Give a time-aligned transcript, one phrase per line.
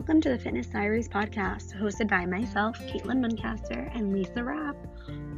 [0.00, 4.74] welcome to the Fitness Diaries podcast, hosted by myself, Caitlin Muncaster, and Lisa Rapp.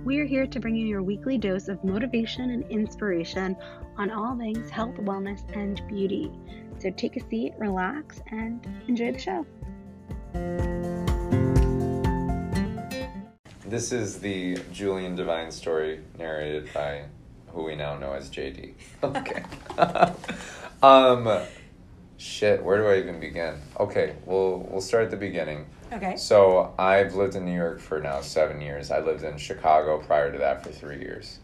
[0.04, 3.56] We are here to bring you your weekly dose of motivation and inspiration
[3.96, 6.30] on all things health, wellness, and beauty.
[6.78, 9.44] So take a seat, relax, and enjoy the show.
[13.66, 17.06] This is the Julian Devine story narrated by
[17.48, 18.74] who we now know as JD.
[19.02, 19.42] Okay.
[20.84, 21.42] um
[22.22, 23.56] shit, where do I even begin?
[23.80, 25.66] Okay, we'll we'll start at the beginning.
[25.92, 26.16] Okay.
[26.16, 28.90] So I've lived in New York for now seven years.
[28.90, 31.38] I lived in Chicago prior to that for three years.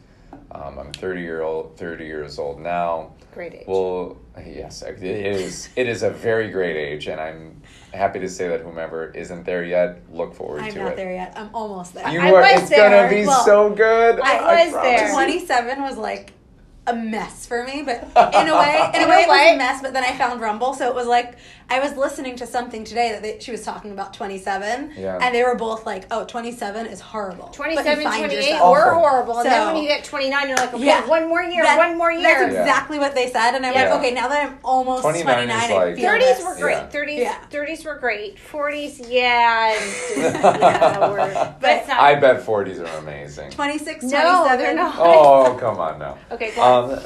[0.53, 3.13] Um, I'm thirty year old, thirty years old now.
[3.35, 3.65] Great age.
[3.67, 5.69] Well, yes, it is.
[5.77, 7.61] It is a very great age, and I'm
[7.93, 11.33] happy to say that whomever isn't there yet, look forward I'm to not there yet.
[11.37, 12.09] I'm almost there.
[12.09, 12.43] You I are.
[12.59, 12.89] It's there.
[12.91, 14.21] gonna be Well, so good.
[14.21, 15.01] I was promise.
[15.01, 15.13] there.
[15.13, 16.33] 27 was like
[16.89, 18.03] a mess for me, but
[18.35, 19.55] in a way, in a way, it was what?
[19.55, 19.83] a mess.
[19.83, 21.37] But then I found Rumble, so it was like
[21.71, 25.19] I was listening to something today that they, she was talking about 27, Yeah.
[25.21, 29.01] and they were both like, "Oh, 27 is horrible." But 27, 28 yourself- were Awful.
[29.01, 29.39] horrible.
[29.41, 31.07] And then when you get 29, you're like, okay, Yeah.
[31.07, 32.23] one more year, That- one more year.
[32.23, 32.61] That's Yeah.
[32.63, 33.91] exactly what they said, and I'm Yeah.
[33.95, 36.45] like, okay, now that I'm almost 29 29, is I like- feel 30s this.
[36.47, 36.73] were great.
[36.73, 36.87] Yeah.
[36.89, 37.35] 30s, Yeah.
[37.51, 38.39] 30s were great.
[38.39, 39.75] 40s, yeah.
[39.75, 40.17] and-
[40.61, 42.01] yeah, we're, but But- not.
[42.01, 43.51] I bet 40s are amazing.
[43.51, 44.59] 26, No, 27.
[44.59, 44.95] they're not.
[44.99, 46.17] Oh, come on now.
[46.33, 46.78] Okay, go on.
[46.85, 47.01] Um,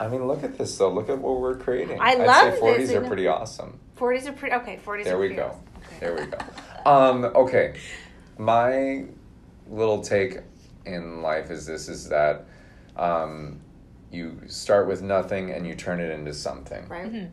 [0.00, 0.92] I mean, look at this though.
[0.92, 2.00] Look at what we're creating.
[2.00, 3.78] I I'd love say 40s this, are pretty awesome.
[3.96, 4.54] 40s are pretty.
[4.56, 5.46] Okay, 40s There are we go.
[5.46, 5.60] awesome.
[5.78, 5.96] Okay.
[6.00, 6.38] There we go.
[6.86, 7.74] Um, okay,
[8.38, 9.04] my
[9.68, 10.38] little take
[10.86, 12.46] in life is this: is that
[12.96, 13.60] um,
[14.10, 16.88] you start with nothing and you turn it into something.
[16.88, 17.12] Right?
[17.12, 17.26] Mm-hmm.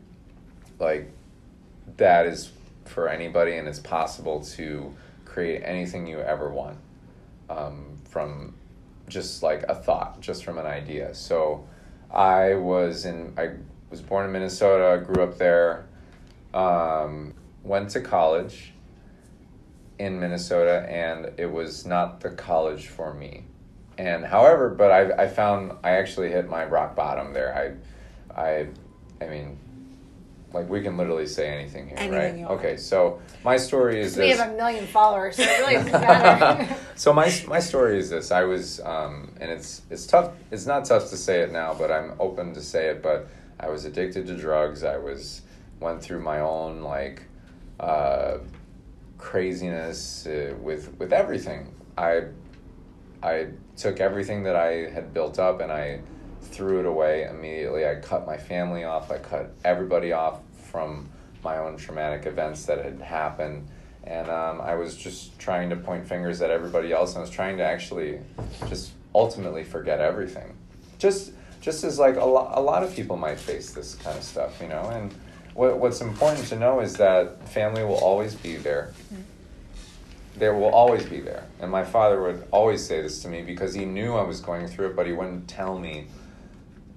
[0.78, 1.10] Like
[1.96, 2.50] that is
[2.84, 6.76] for anybody, and it's possible to create anything you ever want
[7.48, 8.54] um, from
[9.08, 11.14] just like a thought, just from an idea.
[11.14, 11.66] So
[12.10, 13.50] I was in, I
[13.90, 15.86] was born in Minnesota, grew up there,
[16.54, 18.72] um, went to college
[19.98, 23.44] in Minnesota, and it was not the college for me.
[23.98, 27.78] And however, but I, I found I actually hit my rock bottom there.
[28.36, 28.66] I, I,
[29.20, 29.58] I mean,
[30.52, 32.50] like we can literally say anything here, Anything right?
[32.52, 34.40] Okay, so my story is this We this.
[34.40, 36.76] have a million followers, so it really doesn't matter.
[36.94, 38.30] so my my story is this.
[38.30, 40.32] I was um, and it's it's tough.
[40.50, 43.02] It's not tough to say it now, but I'm open to say it.
[43.02, 44.84] But I was addicted to drugs.
[44.84, 45.42] I was
[45.80, 47.22] went through my own like
[47.80, 48.38] uh,
[49.18, 51.74] craziness uh, with with everything.
[51.98, 52.26] I
[53.22, 56.00] I took everything that I had built up and I
[56.56, 57.86] threw it away immediately.
[57.86, 59.10] I cut my family off.
[59.10, 60.40] I cut everybody off
[60.70, 61.08] from
[61.44, 63.68] my own traumatic events that had happened.
[64.04, 67.10] And um, I was just trying to point fingers at everybody else.
[67.10, 68.20] And I was trying to actually
[68.68, 70.56] just ultimately forget everything.
[70.98, 74.22] Just just as like a, lo- a lot of people might face this kind of
[74.22, 74.88] stuff, you know.
[74.90, 75.12] And
[75.54, 78.92] what, what's important to know is that family will always be there
[80.36, 81.46] there will always be there.
[81.60, 84.68] And my father would always say this to me because he knew I was going
[84.68, 86.08] through it, but he wouldn't tell me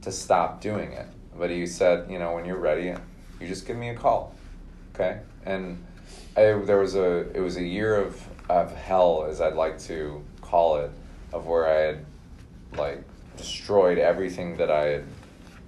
[0.02, 1.08] to stop doing it.
[1.38, 2.94] But he said, you know, when you're ready,
[3.40, 4.36] you just give me a call,
[4.94, 5.20] okay?
[5.46, 5.84] And
[6.36, 10.24] I, there was a it was a year of of hell, as I'd like to
[10.42, 10.92] call it,
[11.32, 12.06] of where I had
[12.76, 13.04] like
[13.38, 15.06] destroyed everything that I had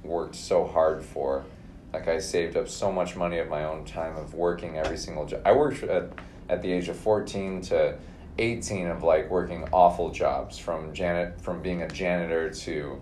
[0.04, 1.46] worked so hard for.
[1.94, 5.26] Like I saved up so much money of my own time of working every single
[5.26, 5.42] job.
[5.46, 6.12] I worked at
[6.50, 7.98] at the age of fourteen to
[8.38, 13.02] eighteen of like working awful jobs from janet from being a janitor to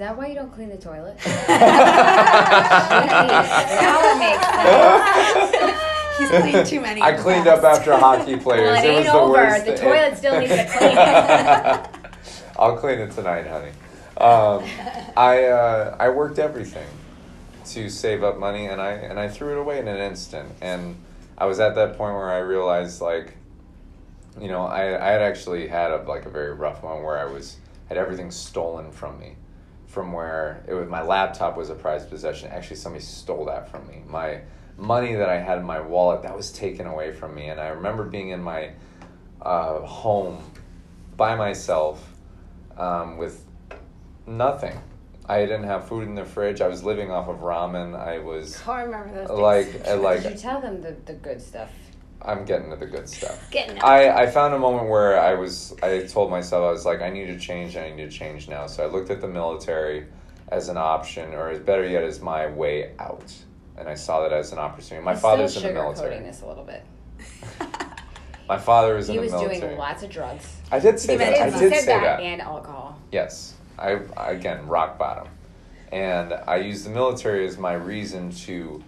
[0.00, 1.16] that why you don't clean the toilet?
[1.26, 1.60] now
[4.02, 4.46] it makes
[5.56, 5.80] sense.
[6.18, 7.00] He's cleaned too many.
[7.00, 7.80] I in the cleaned up past.
[7.80, 8.66] after hockey players.
[8.66, 9.32] Well, it was ain't the over.
[9.32, 9.66] worst.
[9.66, 10.96] The toilet still needs a clean.
[12.58, 13.70] I'll clean it tonight, honey.
[14.16, 14.64] Um,
[15.16, 16.88] I uh, I worked everything
[17.66, 20.50] to save up money, and I and I threw it away in an instant.
[20.60, 20.96] And
[21.38, 23.36] I was at that point where I realized, like,
[24.40, 27.24] you know, I I had actually had a like a very rough one where I
[27.24, 27.56] was
[27.88, 29.36] had everything stolen from me,
[29.90, 32.48] from where it was my laptop was a prized possession.
[32.50, 34.02] Actually, somebody stole that from me.
[34.06, 34.40] My
[34.78, 37.68] money that I had in my wallet that was taken away from me, and I
[37.68, 38.70] remember being in my
[39.42, 40.42] uh, home
[41.16, 42.14] by myself
[42.76, 43.44] um, with
[44.26, 44.80] nothing.
[45.26, 46.60] I didn't have food in the fridge.
[46.60, 47.98] I was living off of ramen.
[47.98, 49.38] I was I remember those days.
[50.00, 51.70] like, Did you tell them the, the good stuff?
[52.22, 53.50] I'm getting to the good stuff.
[53.50, 53.84] Getting up.
[53.84, 57.08] I, I found a moment where I was I told myself I was like I
[57.10, 58.66] need to change I need to change now.
[58.66, 60.06] So I looked at the military
[60.48, 63.32] as an option or as better yet as my way out.
[63.78, 65.04] And I saw that as an opportunity.
[65.04, 66.18] My I'm father's in the military.
[66.20, 66.84] this a little bit.
[68.48, 69.60] my father was He in was the military.
[69.60, 70.56] doing lots of drugs.
[70.70, 71.40] I did say He that.
[71.40, 72.98] I did say Said that, and alcohol.
[73.12, 73.54] yes.
[73.78, 75.28] I again rock bottom.
[75.90, 78.84] And I used the military as my reason to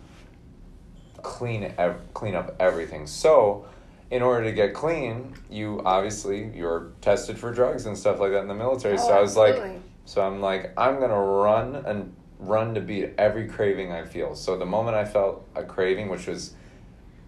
[1.22, 3.06] clean ev- clean up everything.
[3.06, 3.66] So,
[4.10, 8.42] in order to get clean, you obviously you're tested for drugs and stuff like that
[8.42, 8.98] in the military.
[8.98, 9.56] so Oh, I was like,
[10.04, 14.34] so I'm like, I'm gonna run and run to beat every craving I feel.
[14.34, 16.54] So the moment I felt a craving, which was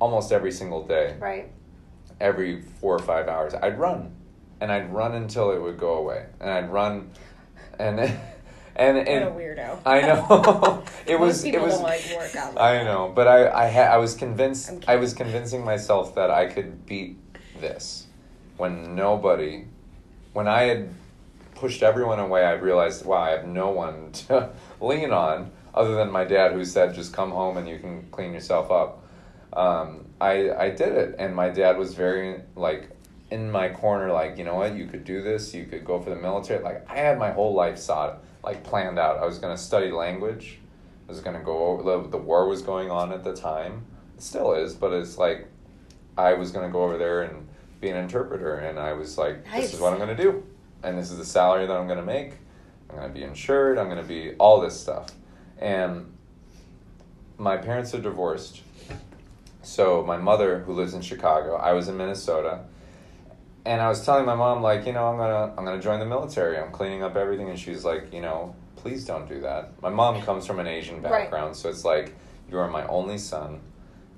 [0.00, 1.50] almost every single day, Right.
[2.20, 4.12] every four or five hours, I'd run,
[4.60, 7.10] and I'd run until it would go away, and I'd run,
[7.78, 7.96] and
[8.76, 9.78] and What a and weirdo.
[9.86, 11.74] I know it was it was.
[11.74, 12.36] don't like.
[12.56, 16.46] I know, but I I ha- I was convinced I was convincing myself that I
[16.46, 17.18] could beat
[17.60, 18.06] this
[18.56, 19.64] when nobody
[20.32, 20.88] when I had
[21.54, 24.50] pushed everyone away I realized wow I have no one to
[24.80, 28.32] lean on other than my dad who said just come home and you can clean
[28.32, 29.02] yourself up
[29.52, 32.90] um, I I did it and my dad was very like
[33.30, 36.10] in my corner like you know what you could do this you could go for
[36.10, 39.54] the military like I had my whole life sought like planned out I was going
[39.54, 40.58] to study language
[41.06, 43.84] I was gonna go over the, the war was going on at the time.
[44.16, 45.48] It still is, but it's like
[46.16, 47.46] I was gonna go over there and
[47.80, 50.42] be an interpreter and I was like, This is what I'm gonna do.
[50.82, 52.34] And this is the salary that I'm gonna make.
[52.88, 55.08] I'm gonna be insured, I'm gonna be all this stuff.
[55.58, 56.10] And
[57.36, 58.62] my parents are divorced.
[59.62, 62.64] So my mother, who lives in Chicago, I was in Minnesota,
[63.66, 66.06] and I was telling my mom like, you know, I'm gonna I'm gonna join the
[66.06, 66.58] military.
[66.58, 69.80] I'm cleaning up everything, and she's like, you know, please don't do that.
[69.82, 71.22] My mom comes from an Asian Right.
[71.24, 72.14] background, so it's like
[72.50, 73.60] you are my only son.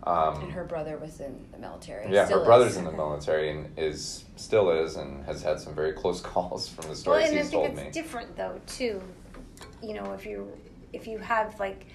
[0.04, 2.12] Um, And her brother was in the military.
[2.12, 2.76] yeah, Still her brother's is.
[2.78, 6.88] in the military and is still is and has had some very close calls from
[6.88, 7.90] the stories Well, and I think told it's me.
[7.90, 9.02] different though too.
[9.82, 10.52] You know, if you
[10.92, 11.86] if you have like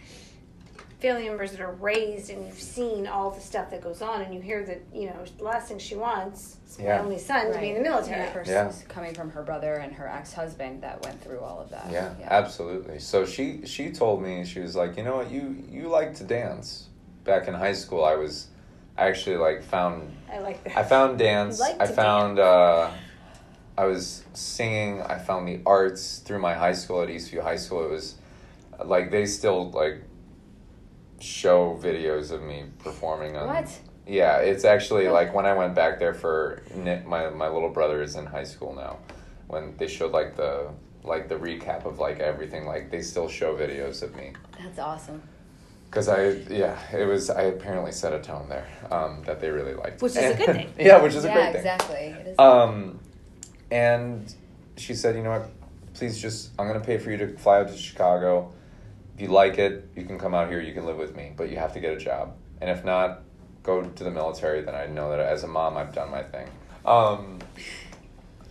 [1.01, 4.33] family members that are raised and you've seen all the stuff that goes on, and
[4.33, 7.01] you hear that you know the last thing she wants is my Yeah.
[7.01, 8.21] only son to be in the military.
[8.21, 8.71] Yeah, her Yeah.
[8.87, 11.89] coming from her brother and her ex-husband that went through all of that.
[11.91, 12.99] Yeah, absolutely.
[12.99, 16.23] So she she told me she was like, you know what, you you like to
[16.23, 16.87] dance.
[17.23, 18.47] Back in high school, I was
[18.97, 20.77] I actually like found I like that.
[20.77, 21.59] I found dance.
[21.59, 22.91] Like I to found uh,
[23.77, 25.01] I was singing.
[25.01, 27.83] I found the arts through my high school at Eastview High School.
[27.85, 28.15] It was
[28.85, 30.03] like they still like
[31.21, 33.47] show videos of me performing on.
[33.47, 33.79] What?
[34.07, 36.63] Yeah, it's actually like when I went back there for
[37.05, 38.97] my my little brother is in high school now.
[39.47, 40.69] When they showed like the
[41.03, 44.33] like the recap of like everything, like they still show videos of me.
[44.61, 45.21] That's awesome.
[45.91, 49.73] Cause I yeah it was I apparently set a tone there um, that they really
[49.73, 50.73] liked, Which is a good thing.
[50.79, 51.65] yeah, which is a yeah, great thing.
[51.65, 52.35] Yeah, exactly.
[52.39, 52.99] Um,
[53.69, 54.33] and
[54.77, 55.49] she said, you know what?
[55.93, 58.53] Please just I'm gonna pay for you to fly out to Chicago.
[59.15, 60.61] If you like it, you can come out here.
[60.61, 62.35] You can live with me, but you have to get a job.
[62.59, 63.23] And if not,
[63.63, 64.61] go to the military.
[64.61, 66.47] Then I know that as a mom, I've done my thing.
[66.85, 67.39] Um,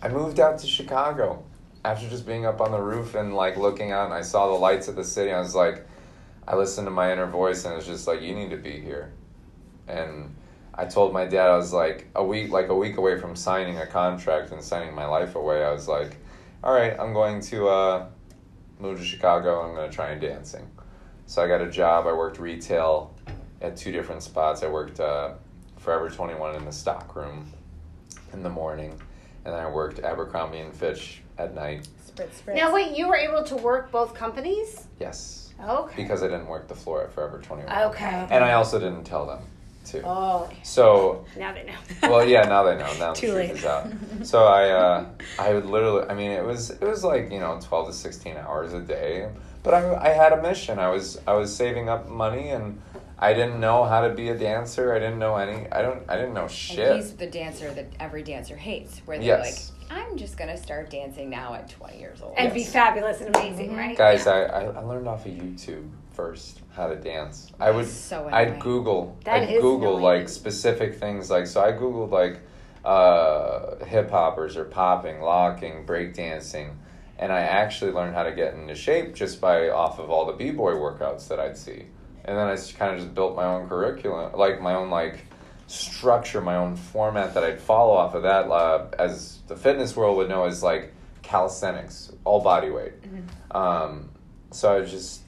[0.01, 1.43] I moved out to Chicago
[1.83, 4.59] after just being up on the roof and like looking out, and I saw the
[4.59, 5.31] lights of the city.
[5.31, 5.87] I was like,
[6.47, 8.79] I listened to my inner voice, and it was just like, you need to be
[8.79, 9.13] here.
[9.87, 10.35] And
[10.73, 13.77] I told my dad I was like a week like a week away from signing
[13.77, 15.63] a contract and signing my life away.
[15.63, 16.17] I was like,
[16.63, 18.07] all right, I'm going to uh,
[18.81, 19.61] move to Chicago.
[19.61, 20.67] I'm going to try and dancing.
[21.27, 22.07] So I got a job.
[22.07, 23.15] I worked retail
[23.61, 24.63] at two different spots.
[24.63, 25.33] I worked uh,
[25.77, 27.51] Forever 21 in the stock room
[28.33, 28.91] in the morning,
[29.45, 31.87] and then I worked Abercrombie and Fitch at night.
[32.05, 32.55] spritz, spritz.
[32.55, 34.87] Now wait, you were able to work both companies?
[34.99, 36.01] Yes, Okay.
[36.03, 37.71] because I didn't work the floor at Forever 21.
[37.91, 38.27] Okay.
[38.29, 39.39] And I also didn't tell them
[39.85, 40.01] too.
[40.05, 41.73] Oh, So now they know.
[42.09, 42.91] well, yeah, now they know.
[42.99, 43.49] Now the truth late.
[43.51, 43.87] is out.
[44.23, 45.05] So I, uh,
[45.39, 46.07] I would literally.
[46.09, 49.29] I mean, it was it was like you know twelve to sixteen hours a day,
[49.63, 50.79] but I, I had a mission.
[50.79, 52.81] I was I was saving up money, and
[53.19, 54.93] I didn't know how to be a dancer.
[54.93, 55.67] I didn't know any.
[55.71, 56.03] I don't.
[56.09, 56.95] I didn't know And shit.
[56.95, 59.71] he's the dancer that every dancer hates, where they're Yes.
[59.89, 63.35] like, "I'm just gonna start dancing now at 20 years old." and be fabulous and
[63.35, 63.97] amazing, right?
[63.97, 64.31] Guys, Yeah.
[64.33, 65.89] I, I, I learned off of YouTube
[66.21, 67.51] first how to dance.
[67.59, 68.59] I would So I'd.
[68.59, 70.19] Google That I'd Google annoying.
[70.19, 72.39] like specific things like so I Googled like
[72.85, 76.77] uh, hip hoppers or popping, locking, break dancing,
[77.17, 80.33] and I actually learned how to get into shape just by off of all the
[80.33, 81.85] b boy workouts that I'd see,
[82.25, 85.25] and then I kind of just built my own curriculum, like my own like
[85.67, 88.49] structure, my own format that I'd follow off of that.
[88.49, 92.93] Uh, as the fitness world would know, is like calisthenics, all body weight.
[93.51, 94.09] Um,
[94.51, 95.20] so I just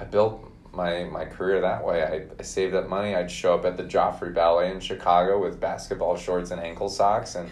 [0.00, 2.02] I built my my career that way.
[2.02, 3.14] I, I saved up money.
[3.14, 7.34] I'd show up at the Joffrey Ballet in Chicago with basketball shorts and ankle socks,
[7.34, 7.50] and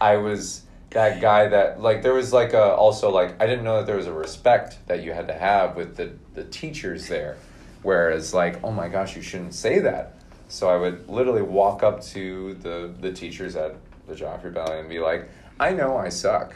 [0.00, 3.78] I was that guy that like there was like a also like I didn't know
[3.78, 7.36] that there was a respect that you had to have with the the teachers there,
[7.82, 10.14] whereas like oh my gosh you shouldn't say that.
[10.48, 13.76] So I would literally walk up to the the teachers at
[14.06, 15.28] the Joffrey Ballet and be like,
[15.60, 16.54] I know I suck.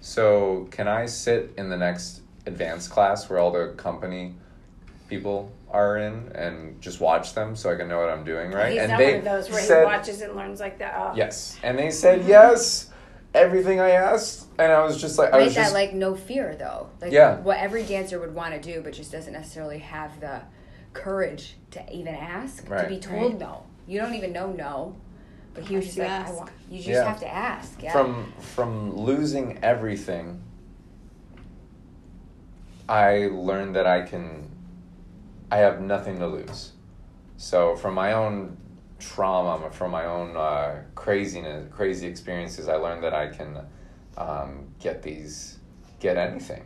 [0.00, 4.34] So can I sit in the next advanced class where all the company
[5.08, 8.72] people are in and just watch them so I can know what I'm doing right.
[8.72, 10.94] He's and not they one of those where said, he watches and learns like that.
[10.96, 11.12] Oh.
[11.16, 12.28] Yes, and they said mm-hmm.
[12.28, 12.90] yes,
[13.34, 16.14] everything I asked, and I was just like, I Right, was that just like no
[16.14, 16.88] fear though.
[17.00, 17.40] Like Yeah.
[17.40, 20.42] what every dancer would want to do, but just doesn't necessarily have the
[20.92, 23.40] courage to even ask to be told Right.
[23.40, 23.64] no.
[23.86, 24.96] You don't even know no,
[25.52, 26.50] but he was just you like, I want.
[26.70, 27.04] You just Yeah.
[27.04, 27.82] have to ask.
[27.82, 27.92] Yeah.
[27.92, 30.40] from from losing everything.
[32.88, 34.50] I learned that I can.
[35.54, 36.72] I have nothing to lose,
[37.36, 38.56] so from my own
[38.98, 43.60] trauma, from my own uh, craziness, crazy experiences, I learned that I can
[44.16, 45.58] um, get these,
[46.00, 46.64] get anything,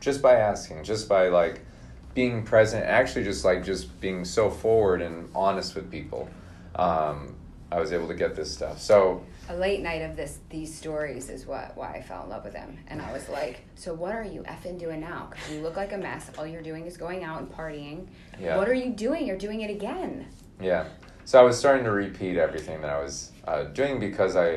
[0.00, 1.64] just by asking, just by like
[2.12, 6.28] being present, actually just like just being so forward and honest with people.
[6.74, 7.36] Um,
[7.70, 8.80] I was able to get this stuff.
[8.80, 12.44] So a late night of this these stories is what why I fell in love
[12.44, 12.78] with him.
[12.88, 15.28] And I was like, so what are you effing doing now?
[15.30, 16.30] Because you look like a mess.
[16.38, 18.06] All you're doing is going out and partying.
[18.40, 18.56] Yeah.
[18.56, 19.26] What are you doing?
[19.26, 20.26] You're doing it again.
[20.60, 20.86] Yeah.
[21.26, 24.52] So I was starting to repeat everything that I was uh, doing because I, I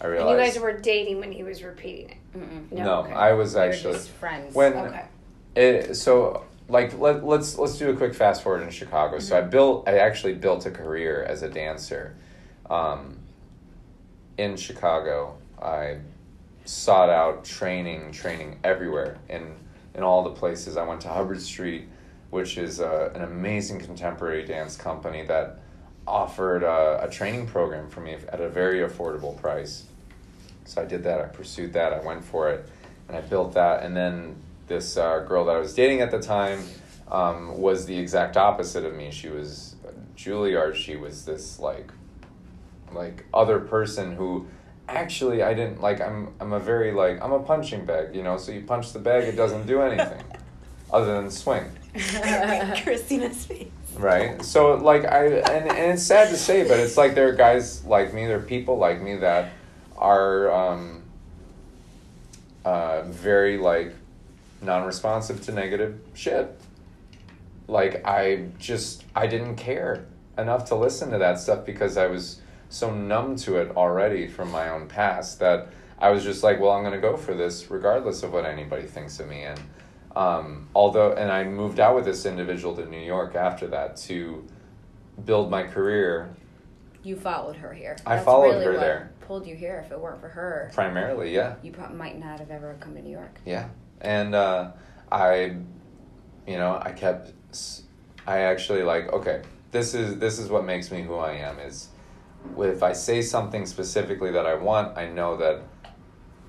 [0.00, 0.38] And realized.
[0.38, 2.16] you guys were dating when he was repeating it.
[2.38, 2.72] Mm-mm.
[2.72, 3.12] no, okay.
[3.12, 4.54] I was We were actually just friends.
[4.54, 5.04] when Okay.
[5.56, 5.94] it.
[5.96, 9.18] So like let let's let's do a quick fast forward in Chicago.
[9.18, 9.50] So I Mm-hmm.
[9.50, 9.88] built.
[9.88, 12.14] I actually built a career as a dancer.
[12.68, 13.15] Um,
[14.38, 15.98] in Chicago, I
[16.64, 19.54] sought out training, training everywhere in
[19.94, 20.76] in all the places.
[20.76, 21.88] I went to Hubbard Street,
[22.30, 25.60] which is uh, an amazing contemporary dance company that
[26.06, 29.84] offered a, a training program for me at a very affordable price.
[30.64, 31.20] So I did that.
[31.20, 31.94] I pursued that.
[31.94, 32.68] I went for it,
[33.08, 33.84] and I built that.
[33.84, 36.62] And then this uh, girl that I was dating at the time
[37.10, 39.10] um, was the exact opposite of me.
[39.10, 39.76] She was
[40.16, 40.74] Juilliard.
[40.74, 41.90] She was this like
[42.92, 44.46] like other person who
[44.88, 48.36] actually I didn't like I'm I'm a very like I'm a punching bag, you know,
[48.36, 50.22] so you punch the bag, it doesn't do anything
[50.92, 51.64] other than swing.
[52.82, 53.68] Christina's face.
[53.96, 54.42] Right?
[54.44, 57.84] So like I and, and it's sad to say, but it's like there are guys
[57.84, 59.52] like me, there are people like me that
[59.96, 61.02] are um
[62.64, 63.94] uh very like
[64.62, 66.58] non responsive to negative shit.
[67.68, 70.06] Like I just I didn't care
[70.38, 74.50] enough to listen to that stuff because I was so numb to it already from
[74.50, 75.68] my own past that
[75.98, 79.18] I was just like, well, I'm gonna go for this regardless of what anybody thinks
[79.20, 79.42] of me.
[79.42, 79.60] And
[80.14, 84.46] um, although, and I moved out with this individual to New York after that to
[85.24, 86.34] build my career
[87.02, 87.96] You followed her here.
[88.04, 89.10] I That's followed really her there.
[89.20, 89.82] Pulled you here.
[89.84, 91.34] If it weren't for her, primarily.
[91.34, 93.40] Yeah, you probably might not have ever come to New York.
[93.44, 93.68] yeah.
[94.00, 94.72] And uh,
[95.10, 95.56] I,
[96.46, 97.32] you know, I kept.
[98.26, 99.42] I actually like okay.
[99.70, 101.58] This is this is what makes me who I am.
[101.58, 101.88] Is
[102.58, 105.62] if I say something specifically that I want, I know that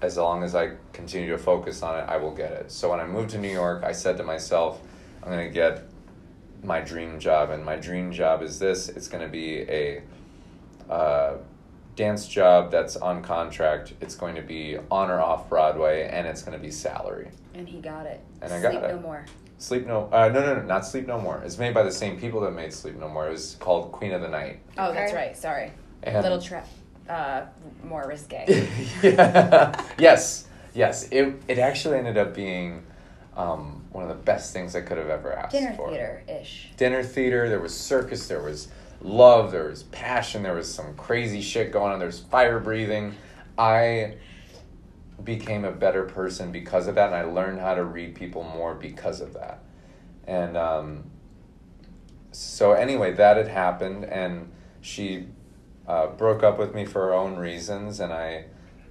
[0.01, 2.72] as long as I continue to focus on it, I will get it.
[2.72, 4.80] So when I moved to New York, I said to myself,
[5.24, 5.89] I'm going to get
[6.63, 7.50] my dream job.
[7.50, 10.04] And my dream job is this it's going to be a
[10.89, 11.38] uh,
[11.96, 13.94] dance job that's on contract.
[14.01, 17.30] It's going to be on or off Broadway, and it's going to be salary.
[17.54, 18.22] And he got it.
[18.42, 18.96] And I got Sleep it.
[18.96, 19.25] no more.
[19.60, 21.42] Sleep No, uh, no, no, no, not Sleep No More.
[21.44, 23.27] It's made by the same people that made Sleep No More.
[23.27, 24.60] It was called Queen of the Night.
[24.77, 25.36] Oh, that's right.
[25.36, 25.72] Sorry.
[26.04, 26.66] And- Little trip,
[27.10, 27.46] Uh,
[27.84, 28.46] more risque.
[29.04, 29.82] yeah.
[29.98, 31.08] yes, yes.
[31.10, 32.84] It it actually ended up being
[33.36, 35.89] um, one of the best things I could have ever asked Dinner for.
[35.89, 36.70] theater ish.
[36.75, 37.48] Dinner theater.
[37.50, 38.27] There was circus.
[38.27, 38.68] There was
[39.01, 39.51] love.
[39.51, 40.44] There was passion.
[40.44, 42.00] There was some crazy shit going on.
[42.00, 43.16] There's fire breathing.
[43.58, 44.16] I
[45.24, 48.75] became a better person because of that, and I learned how to read people more
[48.75, 49.60] because of that.
[50.25, 51.06] And um,
[52.32, 54.51] so anyway, that had happened, and
[54.82, 55.27] she
[55.88, 58.46] uh, broke up with me for her own reasons, and I,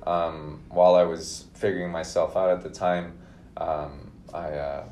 [0.07, 3.19] um, while I was figuring myself out at the time,
[3.57, 4.85] um, I, uh,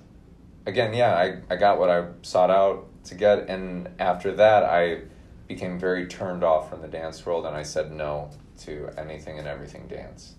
[0.67, 5.03] again, yeah, I, I got what I sought out to get, and after that, I
[5.49, 8.31] became very turned off from the dance world, and I said no
[8.61, 10.35] to anything and everything dance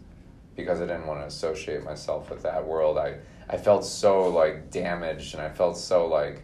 [0.56, 2.98] because I didn't want to associate myself with that world.
[2.98, 3.18] I,
[3.50, 6.44] I felt so like damaged, and I felt so like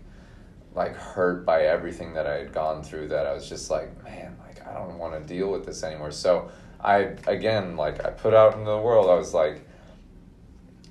[0.73, 4.37] like hurt by everything that I had gone through that I was just like, man,
[4.71, 6.11] I don't want to deal with this anymore.
[6.11, 6.49] So
[6.79, 9.65] I again like I put out into the world, I was like,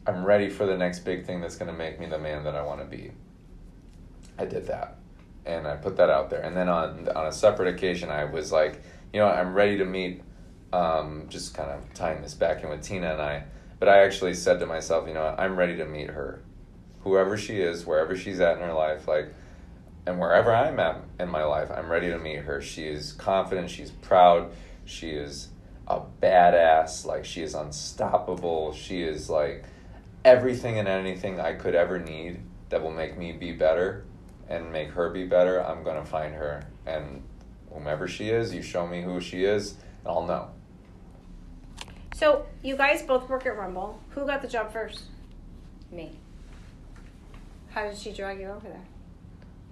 [0.06, 2.62] I'm ready for the next big thing that's gonna make me the man that I
[2.62, 3.12] want to be.
[4.38, 4.96] I did that.
[5.46, 6.42] And I put that out there.
[6.42, 8.82] And then on on a separate occasion I was like,
[9.12, 10.22] you know, I'm ready to meet
[10.72, 13.44] um, just kind of tying this back in with Tina and I.
[13.78, 16.42] But I actually said to myself, you know, I'm ready to meet her.
[17.00, 19.32] Whoever she is, wherever she's at in her life, like
[20.06, 22.60] and wherever I'm at in my life, I'm ready to meet her.
[22.60, 24.52] She is confident, she's proud,
[24.84, 25.48] she is
[25.86, 29.64] a badass, like she is unstoppable, she is like
[30.24, 34.04] everything and anything I could ever need that will make me be better
[34.48, 36.66] and make her be better, I'm gonna find her.
[36.86, 37.22] And
[37.72, 40.50] whomever she is, you show me who she is, and I'll know.
[42.14, 44.00] So you guys both work at Rumble.
[44.10, 45.04] Who got the job first?
[45.90, 46.18] Me.
[47.70, 48.84] How did she drag you over there?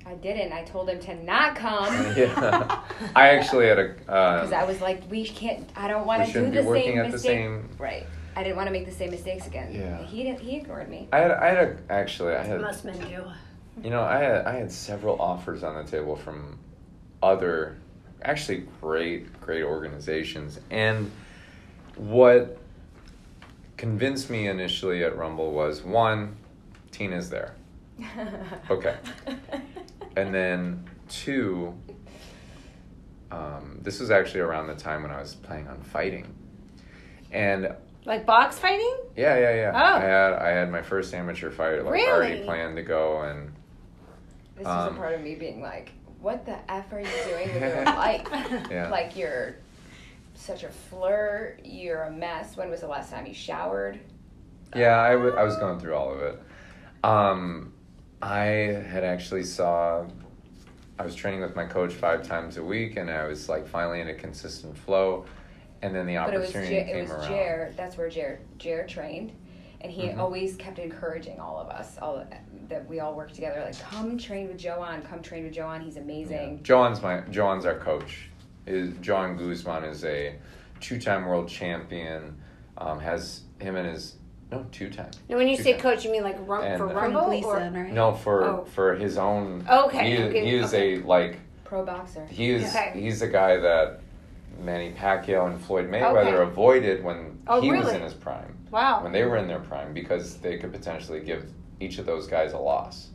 [0.09, 0.53] I didn't.
[0.53, 1.93] I told him to not come.
[2.17, 2.81] yeah.
[3.15, 3.89] I actually had a.
[3.89, 5.69] Because I Um, was like, we can't.
[5.77, 7.31] I don't want to do shouldn't the be working same at the mistake.
[7.31, 8.07] same- Right.
[8.35, 9.73] I didn't want to make the same mistakes again.
[9.73, 9.99] Yeah.
[10.05, 10.41] He didn't.
[10.41, 11.09] He ignored me.
[11.13, 11.31] I had.
[11.33, 12.35] I had a, actually.
[12.35, 12.61] I had.
[12.61, 13.23] Most men do.
[13.83, 14.47] You know, I had.
[14.47, 16.59] I had several offers on the table from
[17.23, 17.77] other,
[18.23, 21.11] actually great, great organizations, and
[21.97, 22.57] what
[23.77, 26.37] convinced me initially at Rumble was one,
[26.93, 27.55] Tina's there.
[28.71, 28.95] Okay.
[30.19, 31.75] And then two,
[33.31, 36.35] um, this was actually around the time when I was planning on fighting.
[37.31, 38.97] And Like box fighting?
[39.17, 39.73] yeah, yeah, yeah.
[39.75, 39.97] Oh.
[39.99, 42.45] I had I had my first amateur fight like already Really?
[42.45, 43.53] planned to go and
[44.57, 47.53] This was Um, a part of me being like, "What the f are you doing
[47.61, 48.27] with your life?
[48.71, 48.89] Yeah.
[48.91, 49.57] Like you're
[50.35, 51.61] such a flirt.
[51.65, 52.57] You're a mess.
[52.57, 54.01] When was the last time you showered?
[54.75, 56.43] yeah, I wa- I was going through all of it.
[57.05, 57.73] Um,
[58.23, 60.05] I had actually saw
[60.99, 64.01] I was training with my coach five times a week and I was like finally
[64.01, 65.25] in a consistent flow
[65.83, 67.29] and then the But it was opportunity Jer- came it was around.
[67.29, 67.73] Jer.
[67.77, 69.31] That's where Jer Jer trained,
[69.81, 70.19] and he Mhm.
[70.19, 72.25] always kept encouraging all of us, all
[72.69, 73.61] that we all worked together.
[73.65, 75.03] Like, come train with Joan.
[75.03, 75.81] Come train with Joan.
[75.81, 76.65] He's amazing.
[76.65, 78.29] Joan's my Joan's our coach.
[78.67, 80.35] Is Joan Guzman is a
[80.81, 82.37] two-time world champion.
[82.77, 84.17] Um, has him and his
[84.51, 85.11] no two-time.
[85.29, 85.81] Now, when you say Two-time.
[85.81, 87.41] coach, you mean like rum- And- for From Rumble?
[87.43, 87.93] From or- right?
[87.93, 88.65] No, for Oh.
[88.65, 89.65] for his own.
[89.69, 90.95] Okay, He, okay, he is okay.
[90.95, 92.25] a like Pro boxer.
[92.27, 92.93] he is Okay.
[92.95, 94.01] he's the guy that
[94.61, 96.43] Manny Pacquiao and Floyd Mayweather Okay.
[96.43, 98.57] avoided when Oh, he was in his prime.
[98.71, 99.03] Wow.
[99.03, 101.45] When they were in their prime, because they could potentially give
[101.81, 103.09] each of those guys a loss.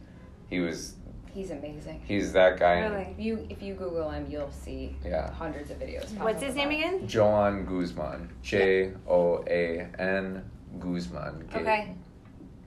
[0.49, 0.95] He was
[1.33, 2.01] He's amazing.
[2.05, 2.79] he's that guy.
[2.81, 3.07] Really?
[3.11, 5.31] If you if you Google him, you'll see Yeah.
[5.31, 6.15] hundreds of videos.
[6.19, 7.07] What's his name again?
[7.07, 8.29] Joan Guzman.
[8.43, 10.43] J O A N
[10.79, 11.47] Guzman.
[11.51, 11.95] G- Okay.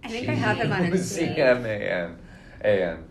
[0.05, 1.39] I think I have him on Z Instagram.
[1.39, 2.19] M A N
[2.65, 3.05] A N.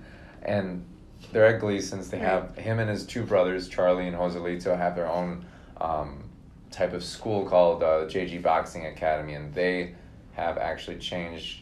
[0.43, 0.85] And
[1.31, 2.09] they're at Gleason's.
[2.09, 5.45] They have him and his two brothers, Charlie and Joselito, have their own
[5.81, 6.23] um,
[6.71, 9.95] type of school called uh, JG Boxing Academy, and they
[10.33, 11.61] have actually changed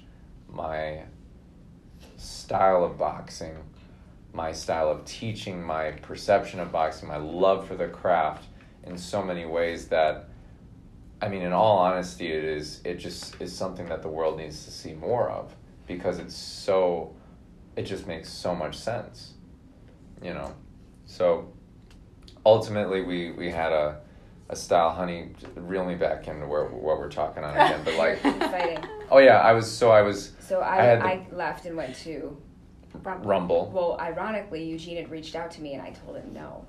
[0.50, 1.02] my
[2.18, 3.56] style of boxing,
[4.34, 8.46] my style of teaching, my perception of boxing, my love for the craft
[8.84, 10.30] in so many ways that
[11.24, 14.66] I mean in all honesty it is it just is something that the world needs
[14.66, 15.56] to see more of
[15.88, 17.16] because it's so
[17.78, 19.34] it just makes so much sense.
[20.22, 20.54] You know.
[21.06, 21.54] So
[22.46, 24.02] ultimately we we had a
[24.50, 28.20] a style honey reel me back into where what we're talking on again but like
[28.52, 28.84] Fighting.
[29.10, 31.96] oh yeah I was so I was So I, I had I, left and went
[32.04, 32.38] to.
[33.04, 36.66] rumble Well, ironically, Eugene had reached out to me, and I told him no.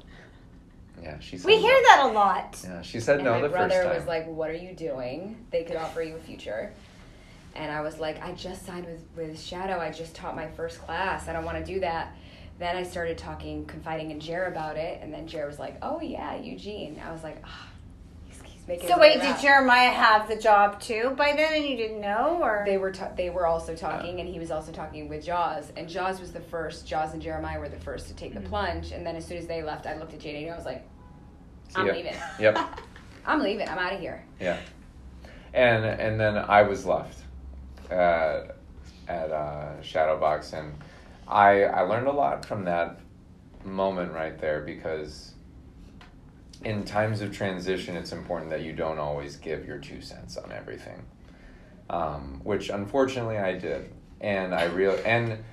[1.03, 1.63] Yeah she said We no.
[1.63, 2.61] hear that a lot.
[2.65, 4.55] yeah she said And no the brother first time My brother was like, "What are
[4.55, 5.45] you doing?
[5.51, 6.73] They could offer you a future."
[7.57, 9.79] And I was like, "I just signed with with Shadow.
[9.79, 11.29] I just taught my first class.
[11.29, 12.15] I don't want to do that."
[12.59, 16.01] Then I started talking, confiding in Jer about it, and then Jer was like, "Oh
[16.01, 17.74] yeah, Eugene." I was like, ah, he's, he's
[18.67, 19.39] making." So wait, did.
[19.41, 23.13] Jeremiah have the job too by then, and you didn't know, or They were ta-
[23.17, 25.73] they were also talking, and he was also talking with Jaws.
[25.77, 26.87] And Jaws was the first.
[26.87, 28.93] Jaws and Jeremiah were the first to take the plunge.
[28.93, 30.87] And then as soon as they left, I looked at JD and I was like,
[31.75, 31.93] "I'm ya.
[31.93, 32.15] leaving.
[32.41, 32.59] yep
[33.27, 33.69] I'm leaving.
[33.69, 34.59] I'm out of here." Yeah,
[35.53, 37.19] and and then I was left
[37.91, 38.57] at
[39.09, 40.75] at uh, Shadowbox, and
[41.29, 43.01] I I learned a lot from that
[43.65, 45.34] moment right there because
[46.65, 50.53] in times of transition, it's important that you don't always give your two cents on
[50.53, 51.05] everything,
[51.91, 55.45] um, which unfortunately I did, and I real and.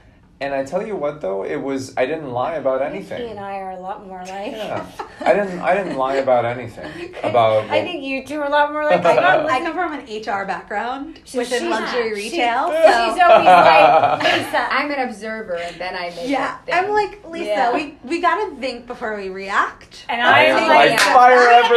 [0.41, 3.21] And I tell you what, though, it was I didn't lie about anything.
[3.21, 4.51] he and I are a lot more like.
[4.54, 5.60] Yeah, I didn't.
[5.60, 7.69] I didn't lie about anything about.
[7.69, 9.06] I think you two are a lot more like.
[9.06, 12.71] I got I come from an HR background So within luxury she- retail.
[12.71, 14.73] she's so always like Lisa.
[14.73, 16.27] I'm an observer, and then I make.
[16.27, 17.45] Yeah, I'm like Lisa.
[17.45, 17.73] Yeah.
[17.75, 20.06] We we gotta think before we react.
[20.10, 21.13] And I I'm like, like yeah.
[21.13, 21.75] fire I- ever,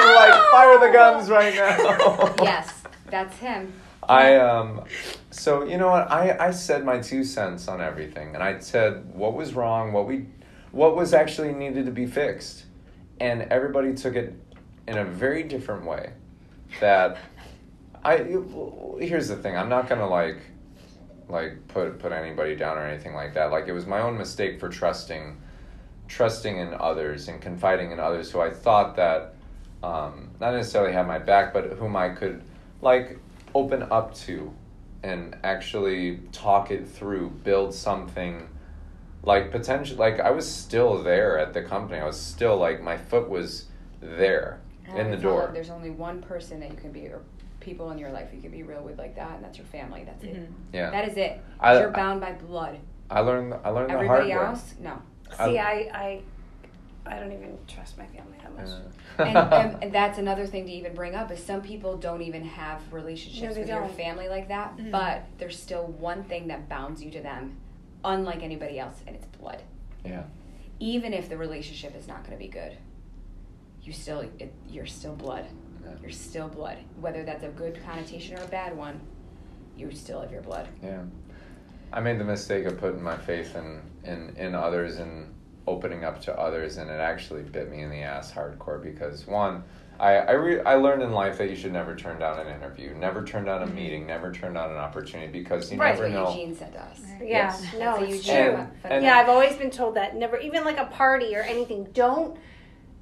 [0.00, 0.92] I like fire the know.
[0.92, 2.34] guns right now.
[2.42, 3.74] yes, that's him.
[4.08, 4.84] I um,
[5.30, 6.10] so you know what?
[6.10, 10.06] I I said my two cents on everything, and I said what was wrong, what
[10.06, 10.26] we,
[10.70, 12.66] what was actually needed to be fixed,
[13.20, 14.34] and everybody took it
[14.86, 16.12] in a very different way.
[16.80, 17.18] That
[18.04, 18.18] I
[19.00, 19.56] here's the thing.
[19.56, 20.38] I'm not gonna like
[21.28, 23.50] like put put anybody down or anything like that.
[23.50, 25.36] Like it was my own mistake for trusting
[26.08, 29.34] trusting in others and confiding in others who I thought that
[29.82, 32.42] um, not necessarily had my back, but whom I could
[32.80, 33.18] like
[33.56, 34.52] open up to
[35.02, 38.48] and actually talk it through, build something
[39.22, 42.00] like potential like I was still there at the company.
[42.00, 43.66] I was still like my foot was
[44.00, 45.50] there And in the would tell them door.
[45.54, 47.22] There's only one person that you can be, or
[47.60, 50.04] people in your life you can be real with like that, and that's your family.
[50.04, 50.34] That's it.
[50.34, 50.52] Mm-hmm.
[50.72, 50.90] Yeah.
[50.90, 51.40] That is it.
[51.58, 52.78] I- You're bound by blood.
[53.10, 54.46] I learned I learned the hard Everybody way.
[54.46, 55.00] else, no.
[55.44, 56.22] See, I, I,
[57.06, 58.68] I don't even trust my family that much.
[59.18, 62.22] Uh, and, and, and that's another thing to even bring up is some people don't
[62.22, 63.96] even have relationships they with your don't.
[63.96, 67.56] family like that, but there's still one thing that bounds you to them,
[68.04, 69.62] unlike anybody else, and it's blood.
[70.04, 70.24] yeah.
[70.78, 72.76] Even if the relationship is not going to be good,
[73.82, 75.46] you still it, you're still blood.
[75.82, 75.92] Yeah.
[76.02, 79.00] You're still blood, whether that's a good connotation or a bad one.
[79.76, 80.68] You still have your blood.
[80.82, 81.02] Yeah.
[81.92, 85.32] I made the mistake of putting my faith in, in, in others and
[85.66, 89.62] opening up to others, and it actually bit me in the ass hardcore because, one,
[89.98, 92.94] I, I, re- I learned in life that you should never turn down an interview,
[92.94, 95.96] never turn down a meeting, never turn down an opportunity because you Right.
[95.96, 96.38] That's never what know.
[96.38, 97.00] Eugene said to us.
[97.18, 97.62] Yeah, Yes.
[97.72, 98.54] no, That's it's Eugene true.
[98.84, 101.84] And- and- yeah, I've always been told that never, even like a party or anything,
[101.94, 102.36] don't,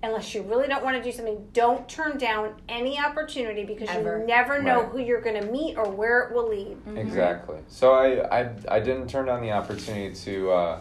[0.05, 4.21] unless you really don't want to do something, don't turn down any opportunity because Ever.
[4.21, 4.89] you never know Right.
[4.91, 6.77] who you're going to meet or where it will lead.
[6.97, 7.59] Exactly.
[7.69, 10.81] So I, I, I didn't turn down the opportunity to uh,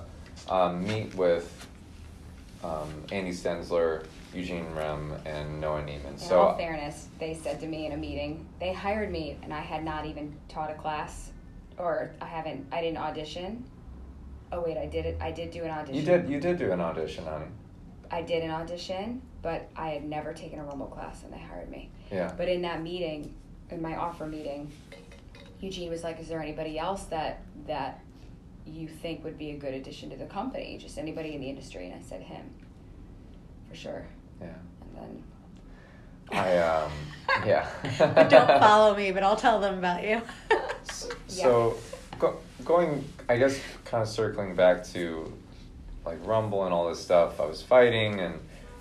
[0.50, 1.62] um, meet with
[2.63, 6.12] um, Andy Stenzler, Eugene Remm, and Noah Neiman.
[6.12, 9.54] In So all fairness, they said to me in a meeting, they hired me and
[9.54, 11.32] I had not even taught a class
[11.78, 13.65] or I haven't I didn't audition.
[14.52, 15.95] Oh wait, I did it I did do an audition.
[15.95, 17.45] you did you did do an audition, honey.
[18.12, 21.69] I did an audition, but I had never taken a Rumble class and they hired
[21.69, 21.89] me.
[22.12, 22.32] Yeah.
[22.38, 23.34] But in that meeting,
[23.71, 24.71] in my offer meeting,
[25.60, 28.03] Eugene was like, "Is there anybody else that that
[28.65, 30.78] you think would be a good addition to the company?
[30.82, 32.45] Just anybody in the industry?" And I said him,
[33.69, 34.06] for sure.
[34.41, 34.47] Yeah.
[34.82, 35.23] And then
[36.32, 36.91] I um
[37.45, 37.67] yeah.
[38.30, 40.21] Don't follow me, but I'll tell them about you.
[40.88, 41.78] S- So,
[42.19, 45.32] go, going, I guess, kind of circling back to
[46.06, 47.39] like Rumble and all this stuff.
[47.39, 48.39] I was fighting and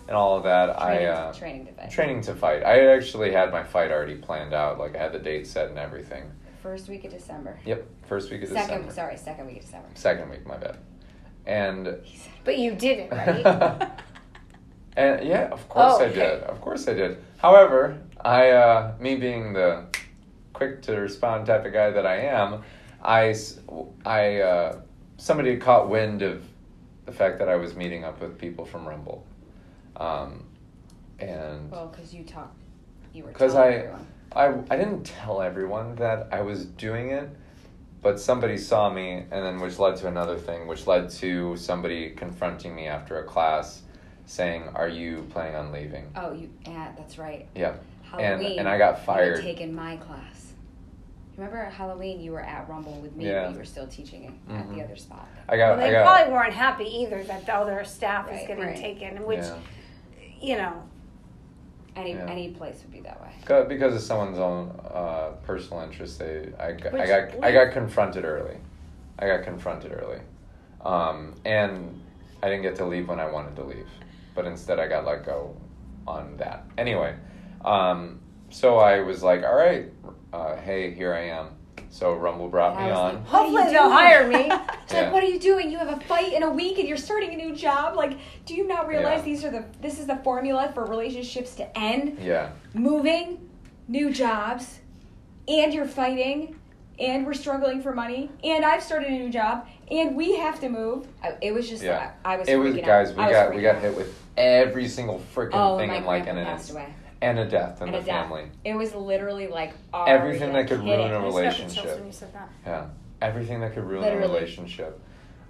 [0.09, 0.77] and all of that.
[0.79, 1.90] training, I uh, training to fight.
[1.90, 2.62] training to fight.
[2.64, 4.79] I actually had my fight already planned out.
[4.79, 6.25] Like I had the date set and everything.
[6.62, 7.59] First week of December.
[7.64, 8.92] Yep, first week of Second, December.
[8.92, 9.88] sorry, second week of December.
[9.94, 10.79] Second week, my bad.
[11.44, 13.90] And said, But you didn't, right?
[14.96, 16.14] and yeah, of course Oh, I okay.
[16.14, 16.42] did.
[16.44, 17.18] Of course I did.
[17.38, 19.87] However, I, uh, me being the
[20.53, 22.62] quick to respond type of guy that I am,
[23.03, 23.31] I
[24.40, 24.81] uh,
[25.16, 26.44] somebody caught wind of
[27.07, 29.27] the fact that I was meeting up with people from Rumble.
[29.96, 30.44] Um,
[31.18, 32.55] and well, because you talked,
[33.12, 34.07] you were 'Cause telling I- everyone.
[34.35, 37.29] I, I didn't tell everyone that I was doing it,
[38.01, 42.11] but somebody saw me, and then which led to another thing, which led to somebody
[42.11, 43.83] confronting me after a class,
[44.27, 47.47] saying, "Are you planning on leaving?" Oh, you, yeah, that's right.
[47.55, 48.59] Yeah, Halloween.
[48.59, 49.42] and I got You had fired.
[49.42, 50.53] taken my class.
[51.37, 53.45] Remember at Halloween you were at Rumble with me, Yeah.
[53.45, 54.85] but you were still teaching it at the Mhm.
[54.85, 55.27] other spot.
[55.49, 58.33] I got, well, I they got, probably weren't happy either that the other staff is
[58.38, 58.77] Right, getting right.
[58.77, 59.57] taken, which, yeah.
[60.40, 60.83] you know,
[61.95, 62.27] Any Yeah.
[62.27, 63.65] any place would be that way.
[63.69, 67.73] Because of someone's own uh, personal interest, they, I, got, I Which got, I got
[67.73, 68.57] confronted early.
[69.19, 70.21] I got confronted early,
[70.81, 72.01] um, and
[72.43, 73.89] I didn't get to leave when I wanted to leave,
[74.35, 75.55] but instead I got let go
[76.09, 76.65] on that.
[76.79, 77.15] Anyway,
[77.65, 79.93] um, so I was like, all right,
[80.33, 81.49] uh, hey, here I am.
[81.91, 83.15] So Rumble brought And me on.
[83.15, 84.51] like, you hopefully they'll hire me.
[84.51, 84.51] It's
[84.93, 85.03] Yeah.
[85.03, 85.71] like, what are you doing?
[85.71, 87.97] You have a fight in a week and you're starting a new job.
[87.97, 89.25] Like, do you not realize Yeah.
[89.25, 92.19] these are the this is the formula for relationships to end?
[92.21, 93.49] yeah, Moving,
[93.89, 94.79] new jobs,
[95.49, 96.57] and you're fighting,
[96.99, 100.69] and we're struggling for money, and I've started a new job, and we have to
[100.69, 101.07] move.
[101.23, 102.13] I, it was just, yeah.
[102.25, 102.49] I, I was.
[102.49, 103.11] it was guys.
[103.11, 103.17] Out.
[103.17, 103.83] We got we got out.
[103.83, 106.95] hit with every single freaking Oh, thing in like grandpa an passed instant, away.
[107.23, 108.23] And a death in And the death.
[108.29, 108.45] family.
[108.65, 111.15] It was literally like Everything that could hit ruin it.
[111.15, 111.85] a I just got the relationship.
[111.85, 112.49] chills when you said that.
[112.67, 112.87] Yeah,
[113.21, 114.25] everything that could ruin Literally.
[114.25, 115.01] a relationship.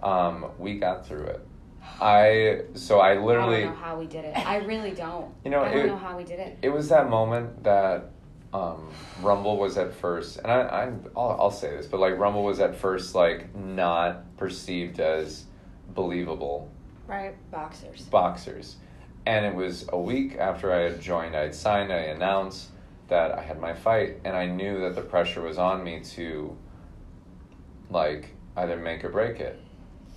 [0.03, 1.47] Um, we got through it.
[2.01, 4.37] I so I literally I don't know how we did it.
[4.37, 5.33] I really don't.
[5.45, 6.59] You know, I don't it- know how we did it.
[6.63, 8.11] it was that moment that
[8.53, 8.91] um,
[9.23, 12.61] Rumble was at first, and I, I'm I'll, I'll say this, but like Rumble was
[12.61, 15.45] at first like not perceived as
[15.95, 16.71] believable
[17.07, 17.35] Right.
[17.51, 18.03] Boxers.
[18.03, 18.77] boxers,
[19.25, 22.71] and it was a week after I had joined, I had signed, I announced
[23.09, 26.57] that I had my fight, and I knew that the pressure was on me to
[27.91, 29.61] like either make or break it,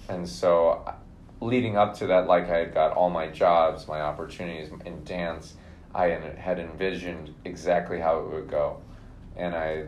[0.09, 0.93] and so
[1.41, 5.55] leading up to that, like I had got all my jobs, my opportunities in dance,
[5.93, 8.81] I had envisioned exactly how it would go,
[9.35, 9.85] and I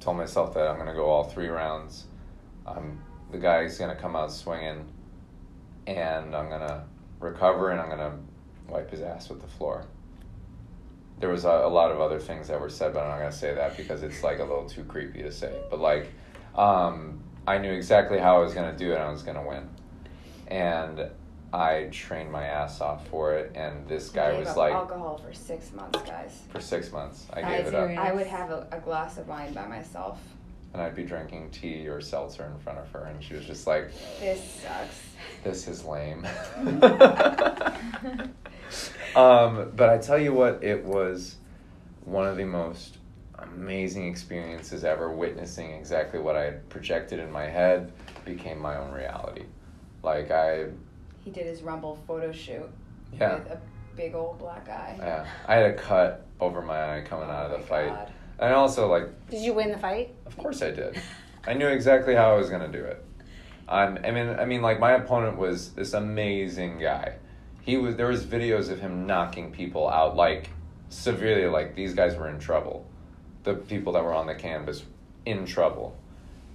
[0.00, 2.04] told myself that I'm gonna go all three rounds.
[2.66, 4.86] Um, the guy's gonna come out swinging,
[5.86, 6.84] and I'm gonna
[7.24, 8.18] recover, and I'm gonna
[8.68, 9.84] wipe his ass with the floor.
[11.20, 13.32] There was a, a lot of other things that were said, but I'm not gonna
[13.32, 15.60] say that because it's like a little too creepy to say.
[15.70, 16.12] But like,
[16.54, 18.94] um, I knew exactly how I was gonna do it.
[18.94, 19.68] and I was gonna win,
[20.48, 21.10] and
[21.52, 23.52] I trained my ass off for it.
[23.54, 26.42] And this guy gave was up like, alcohol for six months, guys.
[26.50, 27.90] for six months, I I, gave it up.
[27.90, 30.20] I would have a, a glass of wine by myself.
[30.74, 33.66] And I'd be drinking tea or seltzer in front of her, and she was just
[33.66, 35.00] like, This sucks.
[35.42, 36.26] this is lame.
[39.16, 41.36] um, but I tell you what, it was
[42.04, 42.98] one of the most
[43.38, 47.92] amazing experiences ever witnessing exactly what I had projected in my head
[48.24, 49.44] became my own reality.
[50.02, 50.66] Like I
[51.24, 52.68] He did his Rumble photo shoot
[53.12, 53.60] yeah, with a
[53.96, 54.96] big old black eye.
[54.98, 55.26] yeah.
[55.46, 57.88] I had a cut over my eye coming out of Oh the fight.
[57.88, 58.12] God.
[58.38, 60.14] And also like Did you win the fight?
[60.26, 61.00] Of course I did.
[61.46, 63.04] I knew exactly how I was gonna do it.
[63.68, 67.14] Um, I mean, I mean, like my opponent was this amazing guy.
[67.62, 67.96] He was.
[67.96, 70.50] There was videos of him knocking people out, like
[70.90, 71.48] severely.
[71.48, 72.86] Like these guys were in trouble.
[73.44, 74.82] The people that were on the canvas,
[75.26, 75.96] in trouble,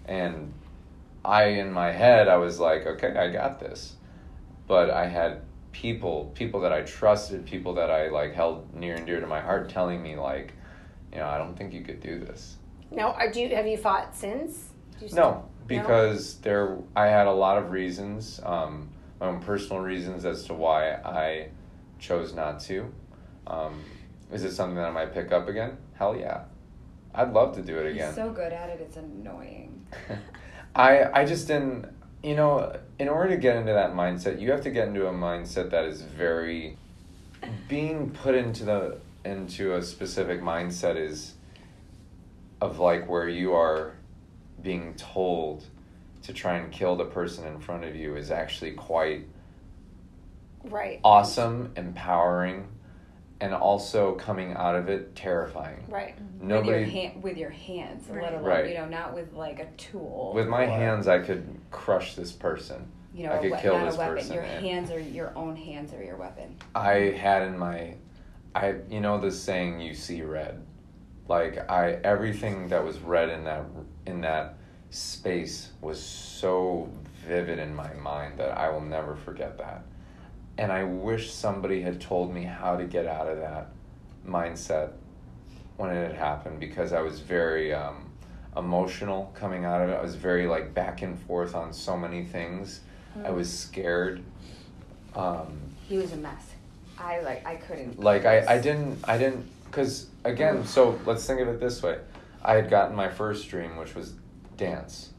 [0.05, 0.53] and
[1.23, 3.95] I, in my head, I was like, okay, I got this.
[4.67, 9.05] But I had people, people that I trusted, people that I like held near and
[9.05, 10.53] dear to my heart, telling me like,
[11.11, 12.57] you know, I don't think you could do this.
[12.91, 13.07] No.
[13.07, 14.69] Are do you, have you fought since?
[15.01, 20.25] You No, because there I had a lot of reasons, um, my own personal reasons
[20.25, 21.49] as to why I
[21.99, 22.91] chose not to.
[23.47, 23.83] Um,
[24.31, 25.77] is it something that I might pick up again?
[25.93, 26.43] Hell yeah,
[27.13, 28.07] I'd love to do it again.
[28.07, 29.85] He's so good at it, it's annoying.
[30.75, 31.87] I I just didn't.
[32.21, 35.13] You know, in order to get into that mindset, you have to get into a
[35.13, 36.77] mindset that is very
[37.69, 41.33] being put into the into a specific mindset is
[42.61, 43.93] of like where you are
[44.61, 45.65] being told
[46.23, 49.25] to try and kill the person in front of you is actually quite
[50.65, 50.99] Right.
[51.05, 52.67] awesome, empowering,
[53.39, 55.85] and also coming out of it terrifying.
[55.87, 56.15] Right.
[56.41, 58.23] Nobody with your hand, with your hands, Right.
[58.23, 58.67] let alone Right.
[58.67, 60.33] you know, not with like a tool.
[60.35, 62.91] with my or, hands I could crush this person.
[63.13, 64.15] You know, I a could we- kill not this a weapon.
[64.15, 66.57] person, Your hands are your own hands are your weapon.
[66.75, 67.93] I had in my
[68.55, 70.63] I you know the saying you see red.
[71.27, 73.65] Like I everything that was red in that
[74.05, 74.55] in that
[74.89, 76.89] space was so
[77.27, 79.83] vivid in my mind that I will never forget that.
[80.57, 83.69] And I wish somebody had told me how to get out of that
[84.27, 84.91] mindset
[85.77, 88.11] when it had happened because I was very um,
[88.57, 89.93] emotional coming out of it.
[89.93, 92.81] I was very like back and forth on so many things.
[93.23, 94.23] I was scared.
[95.15, 96.48] Um, He was a mess.
[96.99, 97.99] I like I couldn't.
[97.99, 101.97] like I, I didn't I didn't because again so let's think of it this way
[102.43, 104.13] I had gotten my first dream which was
[104.57, 105.11] dance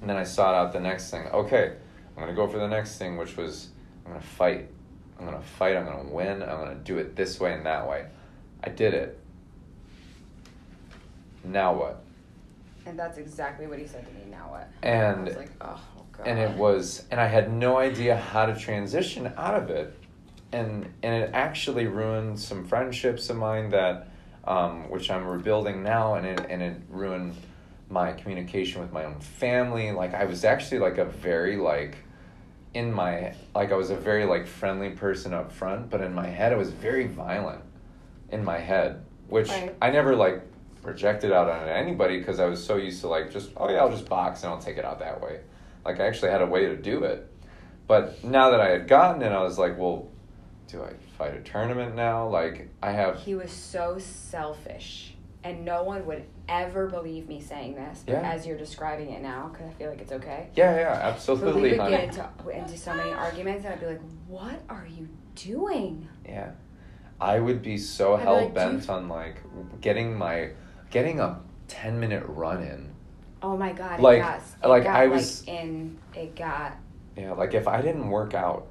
[0.00, 1.76] and then I sought out the next thing okay
[2.16, 3.68] I'm gonna go for the next thing which was
[4.04, 4.68] I'm gonna fight
[5.18, 8.06] I'm gonna fight I'm gonna win I'm gonna do it this way and that way
[8.62, 9.18] I did it
[11.44, 12.02] now what
[12.86, 14.20] And that's exactly what he said to me.
[14.30, 14.68] Now what?
[14.82, 15.80] And- I was like, oh,
[16.12, 16.26] god.
[16.26, 19.94] and it was and i had no idea how to transition out of it
[20.54, 24.08] and and it actually ruined some friendships of mine that
[24.44, 27.34] um, which i'm rebuilding now and it and it ruined
[27.90, 31.96] my communication with my own family like i was actually like a very like
[32.72, 36.26] in my like i was a very like friendly person up front but in my
[36.26, 37.62] head i was very violent
[38.30, 39.74] in my head which Right.
[39.80, 40.42] i never like
[40.82, 43.90] projected out on anybody because i was so used to like just oh yeah i'll
[43.90, 45.40] just box and i'll take it out that way
[45.84, 47.30] like I actually had a way to do it.
[47.86, 50.08] But now that I had gotten it, I was like, well,
[50.68, 52.28] do I fight a tournament now?
[52.28, 57.74] Like I have He was so selfish, and no one would ever believe me saying
[57.74, 58.04] this.
[58.06, 58.20] Yeah.
[58.20, 60.48] as you're describing it now, because I feel like it's okay.
[60.54, 61.90] Yeah, yeah, But we absolutely, would honey.
[61.96, 66.50] get into into so many arguments, and I'd be like, "What are you doing?" Yeah.
[67.20, 69.36] I would be so be hell like, bent on like
[69.80, 70.50] getting my
[70.90, 72.92] getting a 10 minute run in.
[73.40, 74.00] Oh my god!
[74.00, 75.98] Like- it got, like, got, I was- in.
[76.14, 76.76] It got.
[77.16, 78.66] Yeah, like if I didn't work out,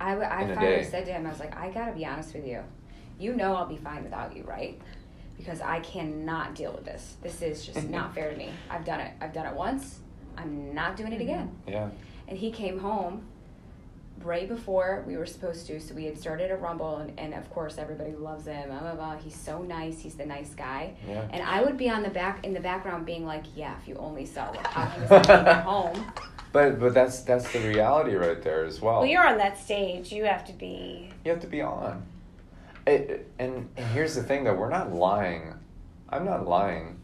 [0.00, 2.06] I, w- I In a finally said to him, I was like, I gotta be
[2.06, 2.62] honest with you.
[3.18, 4.80] You know I'll be fine without you, right?
[5.36, 7.16] Because I cannot deal with this.
[7.22, 8.50] This is just not fair to me.
[8.70, 9.12] I've done it.
[9.20, 10.00] I've done it once.
[10.36, 11.50] I'm not doing it again.
[11.62, 11.70] Mm-hmm.
[11.72, 11.88] yeah.
[12.28, 13.22] And he came home
[14.22, 15.80] right before we were supposed to.
[15.80, 18.68] So we had started a rumble, and, and of course everybody loves him.
[18.68, 19.16] Blah, blah, blah.
[19.16, 19.98] He's so nice.
[20.00, 20.94] He's the nice guy.
[21.08, 21.26] Yeah.
[21.32, 23.96] And I would be on the back in the background, being like, "Yeah, if you
[23.96, 26.12] only saw what was at home."
[26.52, 29.00] But but that's that's the reality right there as well.
[29.00, 30.12] Well, you're on that stage.
[30.12, 31.10] You have to be.
[31.24, 32.02] You have to be on.
[32.86, 35.54] It, and, and here's the thing though, we're not lying.
[36.08, 37.00] I'm not lying.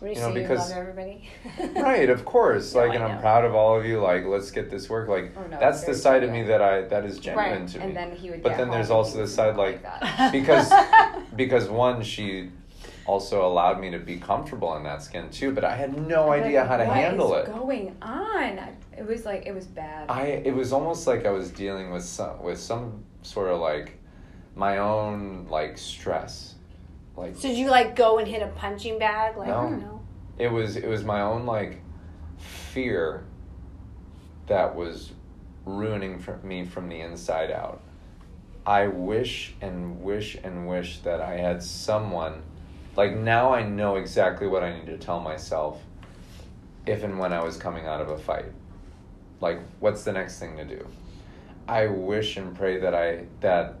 [0.00, 1.28] What you, You know, because- you love everybody.
[1.80, 4.50] right of course No, like I and i'm proud of all of you like let's
[4.50, 7.18] get this work like Oh, no, that's the side of me that i that is
[7.18, 8.42] genuine Right, to And me then he would.
[8.42, 10.72] But then there's also he the side, oh not like- because
[11.36, 12.50] because one she
[13.06, 15.52] also allowed me to be comfortable in that skin too.
[15.52, 17.52] But I had no idea how to handle is it.
[17.54, 18.58] going on?
[18.58, 20.10] I- It was like it was bad.
[20.10, 23.98] I it was almost like I was dealing with some with some sort of like
[24.54, 26.54] my own like stress.
[27.16, 29.36] Like So did you like go and hit a punching bag?
[29.36, 29.62] Like, I No.
[29.70, 30.00] don't know.
[30.38, 31.80] it was it was my own like
[32.38, 33.24] fear
[34.46, 35.12] that was
[35.64, 37.80] ruining from me from the inside out.
[38.66, 42.42] I wish and wish and wish that I had someone
[42.96, 45.80] like now I know exactly what I need to tell myself
[46.86, 48.52] if and when I was coming out of a fight.
[49.40, 50.86] Like what's the next thing to do?
[51.68, 53.76] I wish and pray that I that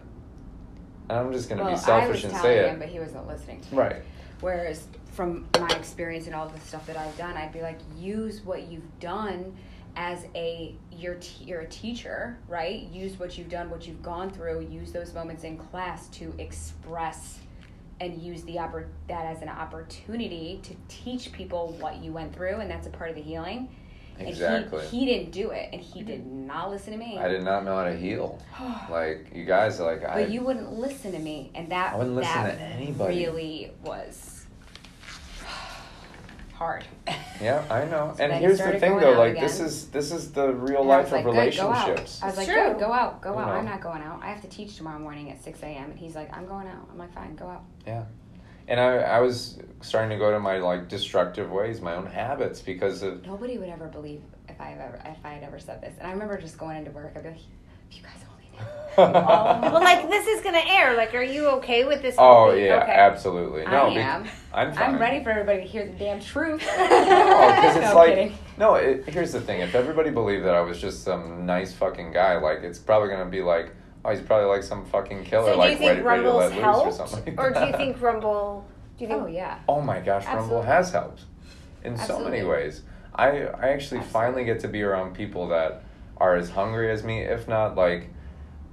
[1.08, 2.78] and I'm just gonna well, be selfish and say him, it.
[2.78, 3.78] but he wasn't listening to me.
[3.78, 4.02] Right.
[4.40, 8.40] Whereas from my experience and all the stuff that I've done, I'd be like, use
[8.42, 9.54] what you've done
[9.96, 12.82] as a you're t- you're a teacher, right?
[12.92, 14.60] Use what you've done, what you've gone through.
[14.70, 17.40] Use those moments in class to express
[18.00, 22.56] and use the oppor- that as an opportunity to teach people what you went through,
[22.56, 23.68] and that's a part of the healing.
[24.18, 24.80] Exactly.
[24.80, 26.46] And he, he didn't do it, and he did mm-hmm.
[26.46, 27.18] not listen to me.
[27.18, 28.40] I did not know how to heal.
[28.90, 30.22] Like you guys, are like I.
[30.22, 33.24] But you wouldn't listen to me, and that I wouldn't listen that to anybody.
[33.24, 34.39] really was
[36.60, 36.84] hard.
[37.40, 38.12] Yeah, I know.
[38.16, 39.12] So and here's the thing, though.
[39.14, 41.88] out Like this is this is the real And life of like, "Good, go out."
[41.88, 42.20] relationships.
[42.22, 42.80] I was like, It's good, true.
[42.80, 43.46] go out, go You out.
[43.46, 43.52] know.
[43.54, 44.20] I'm not going out.
[44.22, 45.90] I have to teach tomorrow morning at 6 a.m.
[45.90, 46.86] And he's like, I'm going out.
[46.92, 47.64] I'm like, fine, go out.
[47.86, 48.04] Yeah.
[48.68, 52.60] And I, I was starting to go to my like destructive ways, my own habits,
[52.60, 55.94] because of Nobody would ever believe if I ever if I had ever said this.
[55.98, 57.12] And I remember just going into work.
[57.16, 57.38] I'd be like,
[57.90, 58.29] if you guys only knew.
[58.98, 60.94] Well, like this is gonna air.
[60.94, 62.16] Like, are you okay with this?
[62.18, 62.66] oh thing?
[62.66, 62.92] yeah, Okay.
[62.92, 63.64] absolutely.
[63.64, 64.28] No, I bec- am.
[64.52, 64.94] I'm fine.
[64.94, 66.60] I'm ready for everybody to hear the damn truth.
[66.78, 68.38] No, because it's No, like kidding.
[68.58, 68.74] no.
[68.74, 72.36] It, here's the thing: if everybody believed that I was just some nice fucking guy,
[72.38, 73.70] like it's probably gonna be like,
[74.04, 76.28] oh, he's probably like some fucking killer, So do like you think ready, ready to
[76.28, 77.36] Rumble's let loose or helped, something.
[77.36, 78.66] Like or do you think Rumble?
[78.98, 79.22] Do you think?
[79.22, 79.60] oh yeah.
[79.68, 81.22] Oh my gosh, Rumble has helped
[81.84, 82.82] in so many ways.
[83.14, 85.84] I I actually finally get to be around people that
[86.18, 88.10] are as hungry as me, if not like.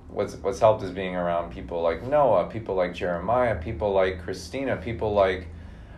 [0.09, 4.77] What's what's helped is being around people like Noah, people like Jeremiah, people like Christina,
[4.77, 5.47] people like,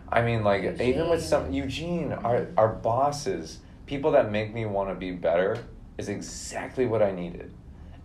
[0.08, 1.28] I mean like even with Eugene.
[1.28, 5.58] some Eugene, our our bosses, people that make me want to be better,
[5.96, 7.52] is exactly what I needed,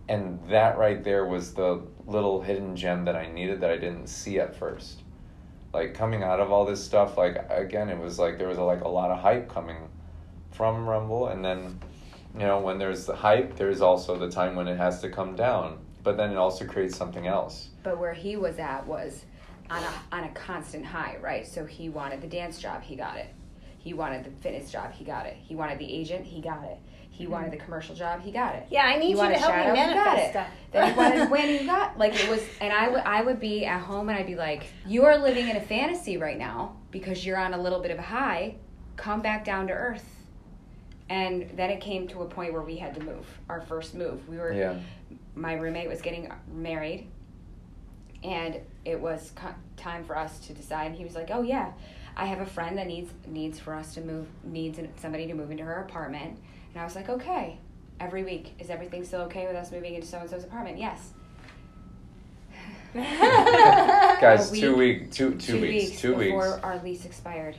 [0.08, 4.06] and that right there was the little hidden gem that I needed that I didn't
[4.06, 5.02] see at first.
[5.74, 8.62] Like coming out of all this stuff like again it was like there was a,
[8.62, 9.76] like a lot of hype coming
[10.52, 11.28] from rumble.
[11.28, 11.80] And then
[12.34, 15.36] you know when there's the hype there's also the time when it has to come
[15.36, 19.24] down but then it also creates something else But where he was at was
[19.68, 21.44] on a on a constant high, right?
[21.44, 23.34] So he wanted the dance job, he got it.
[23.78, 25.36] He wanted the fitness job, he got it.
[25.36, 26.78] He wanted the agent, he got it.
[27.10, 27.32] He mm-hmm.
[27.32, 28.68] wanted the commercial job, he got it.
[28.70, 30.30] Yeah, I need He you to help shadow, me he got manifest it.
[30.30, 30.48] stuff.
[30.70, 33.66] Then he wanted when he got like it was, and I would I would be
[33.66, 37.26] at home and I'd be like, "You are living in a fantasy right now because
[37.26, 38.54] you're on a little bit of a high.
[38.94, 40.12] Come back down to earth."
[41.08, 43.26] And then it came to a point where we had to move.
[43.48, 44.78] Our first move, we were yeah
[45.36, 47.06] my roommate was getting married
[48.24, 51.70] and it was co- time for us to decide he was like oh yeah
[52.16, 55.50] i have a friend that needs needs for us to move needs somebody to move
[55.50, 56.38] into her apartment.
[56.72, 57.58] And i was like okay
[58.00, 60.78] every week is everything still okay with us moving into so and so's apartment?
[60.78, 61.12] Yes.
[62.94, 67.56] Guys A two week- week two two weeks, two before weeks our lease expired.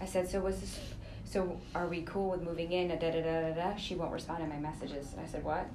[0.00, 0.78] I said so was this
[1.24, 2.88] so are we cool with moving in?
[2.88, 3.76] Da, da, da, da, da.
[3.76, 5.12] she won't respond to my messages.
[5.12, 5.66] And i said what?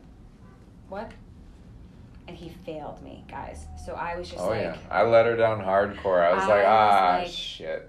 [0.89, 1.11] What
[2.31, 5.35] and he failed me guys so i was just oh like yeah i let her
[5.35, 7.87] down hardcore i was I like was ah like- shit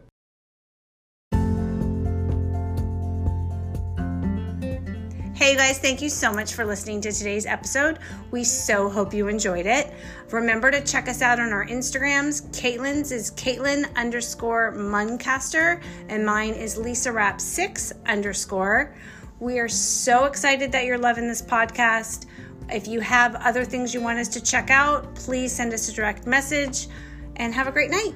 [5.34, 7.98] Hey guys, thank you so much for listening to today's episode.
[8.30, 9.92] We so hope you enjoyed it.
[10.30, 12.48] Remember to check us out on our Instagrams.
[12.50, 18.94] Caitlin's is Caitlin underscore Muncaster, and mine is Lisa Rapp 6 underscore.
[19.40, 22.26] We are so excited that you're loving this podcast.
[22.70, 25.92] If you have other things you want us to check out, please send us a
[25.92, 26.88] direct message
[27.36, 28.12] and have a great night.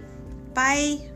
[0.55, 1.11] Bye.